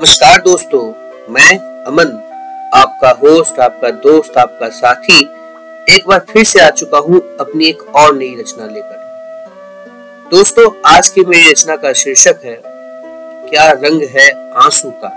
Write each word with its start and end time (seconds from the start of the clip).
नमस्कार 0.00 0.40
दोस्तों, 0.40 0.92
मैं 1.32 1.84
अमन, 1.84 2.06
आपका 2.74 3.10
होस्ट 3.10 3.58
आपका 3.58 3.90
दोस्त, 3.90 4.38
आपका 4.38 4.68
साथी, 4.68 5.18
एक 5.90 6.06
बार 6.08 6.18
फिर 6.18 6.44
से 6.44 6.60
आ 6.60 6.70
चुका 6.70 6.98
हूँ 6.98 7.36
अपनी 7.40 7.64
एक 7.64 7.82
और 7.94 8.16
नई 8.16 8.36
रचना 8.40 8.66
लेकर। 8.66 8.94
दोस्तों, 10.30 10.80
आज 10.86 11.08
की 11.08 11.24
मेरी 11.24 11.50
रचना 11.50 11.76
का 11.76 11.92
शीर्षक 11.92 12.40
है, 12.44 12.62
क्या 13.50 13.70
रंग 13.70 14.02
है 14.02 14.52
आँसू 14.52 14.90
का? 14.90 15.08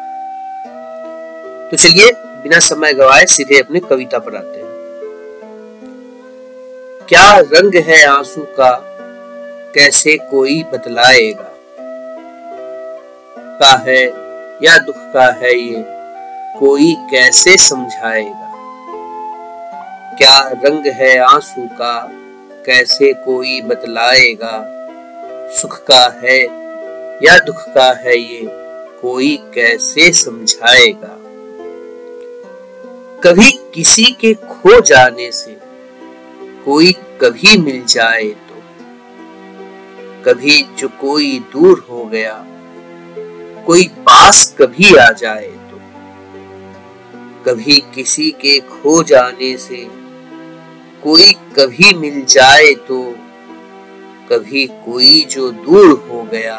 तो 1.71 1.77
चलिए, 1.77 2.11
बिना 2.43 2.59
समय 2.59 2.93
गवाए 2.93 3.25
सीधे 3.25 3.59
अपनी 3.59 3.79
कविता 3.79 4.19
पर 4.19 4.35
आते 4.35 4.59
हैं। 4.59 4.67
क्या 7.09 7.39
रंग 7.39 7.75
है 7.75 8.05
आँसू 8.05 8.41
का? 8.41 8.81
कैसे 9.75 10.17
कोई 10.17 10.63
बतलाएगा? 10.63 11.49
का 13.59 13.77
है 13.77 14.22
या 14.61 14.77
दुख 14.77 14.95
का 14.97 15.31
है 15.31 15.55
ये? 15.59 15.83
कोई 16.59 16.95
कैसे 17.11 17.57
समझाएगा? 17.57 18.49
क्या 20.17 20.39
रंग 20.39 20.85
है 20.85 21.17
आँसू 21.17 21.67
का? 21.67 22.09
कैसे 22.65 23.13
कोई 23.13 23.61
बतलाएगा? 23.61 24.69
सुख 25.49 25.83
का 25.83 26.19
है 26.23 26.39
या 27.25 27.39
दुख 27.39 27.55
का 27.55 27.93
है 27.93 28.17
ये? 28.17 28.47
कोई 29.01 29.37
कैसे 29.37 30.11
समझाएगा? 30.11 31.19
कभी 33.23 33.51
किसी 33.73 34.03
के 34.03 34.33
खो 34.33 34.81
जाने 34.81 35.31
से, 35.31 35.57
कोई 36.65 36.91
कभी 36.91 37.57
मिल 37.57 37.85
जाए 37.85 38.23
तो। 38.23 38.55
कभी 40.23 40.65
जो 40.77 40.87
कोई 40.87 41.39
दूर 41.53 41.87
हो 41.89 42.05
गया 42.05 42.45
कोई 43.65 43.83
पास 44.05 44.43
कभी 44.57 44.95
आ 44.97 45.09
जाए 45.19 45.47
तो 45.69 45.77
कभी 47.45 47.79
किसी 47.95 48.29
के 48.41 48.59
खो 48.61 49.01
जाने 49.03 49.55
से, 49.57 49.77
कोई 51.03 51.31
कभी 51.55 51.93
मिल 51.93 52.23
जाए 52.29 52.73
तो 52.87 52.99
कभी 54.29 54.65
कोई 54.85 55.21
जो 55.31 55.49
दूर 55.51 55.89
हो 56.09 56.23
गया, 56.31 56.57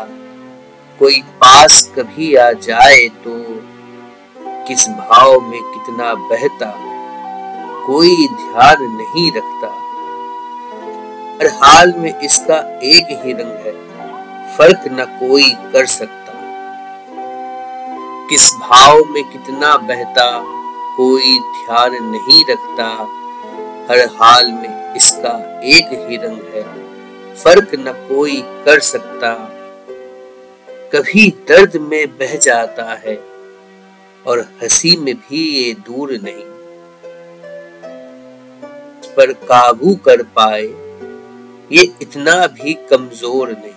कोई 0.98 1.20
पास 1.41 1.83
कभी 1.96 2.34
आ 2.36 2.50
जाए 2.62 3.06
तो 3.24 3.36
किस 4.68 4.89
भाव 4.91 5.41
में 5.42 5.61
कितना 5.62 6.12
बहता, 6.24 6.72
कोई 7.86 8.16
ध्यान 8.34 8.83
नहीं 8.92 9.30
रखता। 9.33 9.72
हर 11.36 11.48
हाल 11.62 11.94
में 11.98 12.12
इसका 12.14 12.58
एक 12.89 13.06
ही 13.24 13.33
रंग 13.33 13.66
है, 13.66 13.72
फ़र्क 14.56 14.84
न 14.92 15.05
कोई 15.20 15.50
कर 15.72 15.86
सकता। 15.92 16.23
किस 18.30 18.55
भाव 18.55 19.05
में 19.05 19.22
कितना 19.25 19.77
बहता, 19.78 20.27
कोई 20.97 21.39
ध्यान 21.39 21.97
नहीं 22.05 22.44
रखता। 22.50 22.86
हर 23.89 24.00
हाल 24.12 24.53
में 24.53 24.94
इसका 24.94 25.33
एक 25.64 26.08
ही 26.08 26.17
रंग 26.17 26.41
है, 26.55 26.62
फ़र्क 27.34 27.75
न 27.75 27.92
कोई 28.08 28.41
कर 28.64 28.80
सकता। 28.80 29.34
कभी 30.95 31.28
दर्द 31.48 31.77
में 31.77 32.06
बह 32.08 32.36
जाता 32.36 32.92
है 33.05 33.17
और 34.27 34.47
हँसी 34.62 34.97
में 34.97 35.14
भी 35.14 35.45
ये 35.50 35.72
दूर 35.75 36.19
नहीं। 36.22 36.45
पर 39.17 39.33
काबू 39.33 39.95
कर 39.95 40.22
पाए, 40.22 40.67
ये 41.72 41.83
इतना 42.02 42.47
भी 42.47 42.75
कमज़ोर 42.91 43.50
नहीं। 43.50 43.72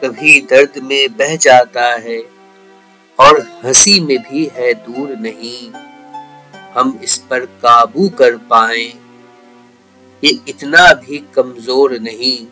कभी 0.00 0.40
दर्द 0.40 0.82
में 0.82 1.16
बह 1.16 1.36
जाता 1.36 1.92
है 1.96 2.33
और 3.20 3.60
हँसी 3.64 4.00
में 4.00 4.18
भी 4.18 4.50
है 4.52 4.74
दूर 4.74 5.08
नहीं। 5.16 5.70
हम 6.72 7.00
इस 7.02 7.18
पर 7.18 7.40
काबू 7.40 8.08
कर 8.08 8.36
पाए। 8.36 8.92
ये 10.24 10.30
इतना 10.48 10.92
भी 10.94 11.24
कमज़ोर 11.34 11.92
नहीं। 11.98 12.46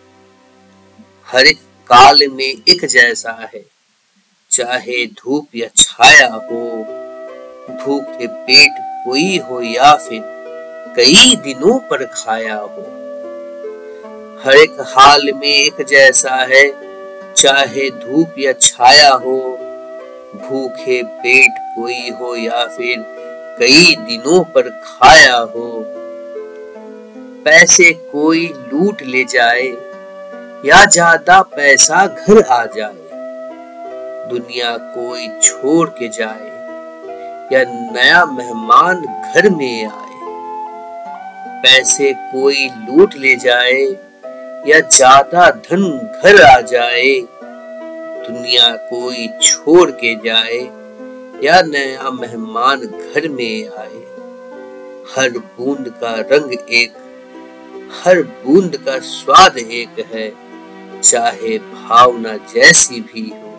हर 1.26 1.46
एक 1.46 1.58
काल 1.86 2.28
में 2.28 2.62
एक 2.68 2.84
जैसा 2.84 3.50
है। 3.54 3.64
चाहे 4.50 5.06
धूप 5.06 5.48
या 5.56 5.68
छाया 5.76 6.26
हो 6.26 6.84
भूखे 7.70 8.26
पेट 8.26 8.72
कोई 9.04 9.38
हो 9.38 9.60
या 9.62 9.96
फिर 9.96 10.22
कई 10.96 11.36
दिनों 11.36 11.78
पर 11.78 12.04
खाया 12.04 12.56
हो। 12.56 12.82
हर 14.44 14.56
एक 14.56 14.76
हाल 14.80 15.32
में 15.34 15.54
एक 15.54 15.86
जैसा 15.86 16.34
है। 16.34 16.92
चाहे 17.34 17.90
धूप 17.90 18.34
या 18.38 18.52
छाया 18.52 19.10
हो 19.10 19.51
भूखे 20.34 21.02
पेट 21.22 21.58
कोई 21.76 22.10
हो 22.20 22.34
या 22.36 22.64
फिर 22.76 23.04
कई 23.58 23.94
दिनों 24.06 24.42
पर 24.54 24.68
खाया 24.84 25.36
हो, 25.36 25.68
पैसे 27.44 27.92
कोई 28.12 28.46
लूट 28.72 29.02
ले 29.02 29.24
जाए 29.32 29.66
या 30.66 30.84
ज़्यादा 30.86 31.40
पैसा 31.56 32.06
घर 32.06 32.42
आ 32.42 32.64
जाए, 32.76 33.00
दुनिया 34.30 34.76
कोई 34.94 35.28
छोड़ 35.40 35.88
के 35.98 36.08
जाए 36.18 36.50
या 37.52 37.64
नया 37.92 38.24
मेहमान 38.26 39.02
घर 39.02 39.48
में 39.50 39.84
आए, 39.84 40.00
पैसे 41.62 42.12
कोई 42.32 42.68
लूट 42.86 43.14
ले 43.16 43.34
जाए 43.36 43.82
या 44.68 44.80
ज़्यादा 44.80 45.50
धन 45.68 45.82
घर 46.22 46.42
आ 46.44 46.60
जाए 46.72 47.12
दुनिया 48.28 48.68
कोई 48.90 49.28
छोड़ 49.42 49.90
के 49.90 50.14
जाए, 50.14 50.58
या 51.44 51.60
नया 51.62 52.10
मेहमान 52.10 52.80
घर 52.80 53.28
में 53.28 53.68
आए। 53.68 54.02
हर 55.14 55.38
बूंद 55.38 55.88
का 55.88 56.14
रंग 56.20 56.52
एक, 56.70 56.92
हर 58.04 58.22
बूंद 58.22 58.76
का 58.76 58.98
स्वाद 58.98 59.58
एक 59.58 60.04
है। 60.14 60.32
चाहे 61.00 61.58
भावना 61.58 62.36
जैसी 62.36 63.00
भी 63.00 63.28
हो, 63.28 63.50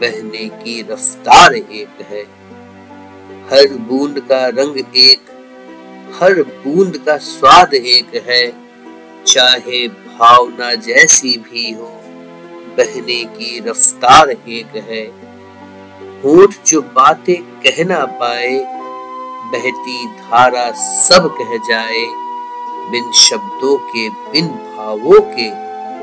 बहने 0.00 0.48
की 0.48 0.80
रफ्तार 0.82 1.54
एक 1.54 2.00
है। 2.00 2.22
हर 3.50 3.76
बूंद 3.78 4.20
का 4.20 4.46
रंग 4.48 4.78
एक, 4.96 5.20
हर 6.22 6.42
बूंद 6.42 6.98
का 6.98 7.16
स्वाद 7.16 7.74
एक 7.74 8.14
है। 8.28 8.52
चाहे 9.26 9.88
भावना 9.88 10.74
जैसी 10.74 11.36
भी 11.36 11.72
हो 11.72 12.03
बहने 12.78 13.24
की 13.24 13.60
रफ्तार 13.60 14.30
एक 14.30 14.76
है 14.76 15.34
होठ 16.24 16.54
जो 16.66 16.80
बातें 16.82 17.42
कह 17.42 17.84
ना 17.84 18.04
पाए, 18.04 18.58
बहती 19.52 20.06
धारा 20.06 20.70
सब 20.72 21.28
कह 21.38 21.56
जाए। 21.56 22.06
बिन 22.90 23.12
शब्दों 23.12 23.76
के, 23.78 24.08
बिन 24.08 24.46
भावों 24.46 25.20
के 25.20 25.46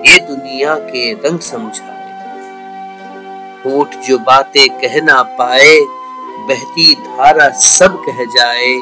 ये 0.10 0.20
दुनिया 0.20 0.76
के 0.76 1.14
रंग 1.14 1.40
समझाए। 1.40 2.00
होठ 3.66 3.96
जो 3.96 4.18
बातें 4.18 4.70
कह 4.70 5.02
ना 5.02 5.22
पाए, 5.24 5.80
बहती 6.48 6.96
धारा 6.96 7.50
सब 7.50 8.02
कह 8.06 8.24
जाए। 8.26 8.74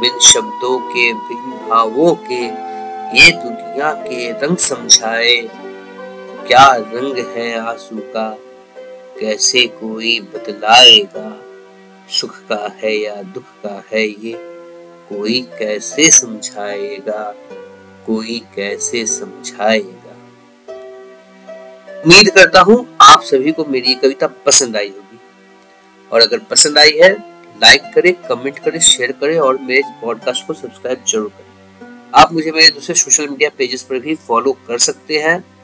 बिन 0.00 0.18
शब्दों 0.18 0.78
के, 0.78 1.12
बिन 1.12 1.68
भावों 1.68 2.14
के 2.14 2.44
ये 3.20 3.30
दुनिया 3.30 3.92
के 3.92 4.30
रंग 4.32 4.56
समझाए। 4.56 5.67
क्या 6.48 6.72
रंग 6.72 7.18
है 7.18 7.58
आँसू 7.58 7.96
का? 7.98 8.38
कैसे 9.20 9.66
कोई 9.66 10.20
बतलाएगा? 10.20 11.42
सुख 12.10 12.38
का 12.38 12.76
है 12.82 12.96
या 12.96 13.22
दुख 13.22 13.42
का 13.42 13.84
है 13.92 14.06
ये 14.06 14.32
कोई 15.08 15.40
कैसे 15.40 16.10
समझाएगा? 16.10 17.34
कोई 18.06 18.42
कैसे 18.56 19.06
समझाएगा? 19.06 20.16
उम्मीद 22.00 22.30
करता 22.30 22.60
हूँ 22.60 22.96
आप 23.00 23.22
सभी 23.22 23.52
को 23.52 23.64
मेरी 23.64 23.94
कविता 23.94 24.26
पसंद 24.26 24.76
आई 24.76 24.88
होगी। 24.88 25.20
और 26.12 26.20
अगर 26.20 26.38
पसंद 26.38 26.78
आई 26.78 26.90
है, 26.90 27.12
लाइक 27.62 27.82
करें, 27.94 28.14
कमेंट 28.14 28.58
करें, 28.58 28.80
शेयर 28.80 29.12
करें 29.12 29.38
और 29.38 29.58
मेरे 29.58 29.82
पॉडकास्ट 30.02 30.46
को 30.46 30.52
सब्सक्राइब 30.52 31.04
ज़रूर 31.08 31.28
करें। 31.28 32.10
आप 32.14 32.32
मुझे 32.32 32.50
मेरे 32.52 32.68
दूसरे 32.68 32.94
सोशल 32.94 33.28
मीडिया 33.28 33.50
पेजेस 33.58 33.82
पर 33.82 33.98
भी 33.98 34.14
फॉलो 34.14 34.52
कर 34.52 34.78
सकते 34.78 35.18
हैं। 35.18 35.57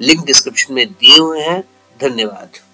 लिंक 0.00 0.24
डिस्क्रिप्शन 0.24 0.74
में 0.74 0.86
दिए 0.86 1.18
हुए 1.18 1.40
हैं। 1.40 1.64
धन्यवाद। 2.00 2.65